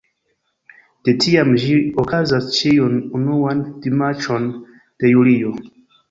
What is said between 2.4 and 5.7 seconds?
ĉiun unuan dimanĉon de julio.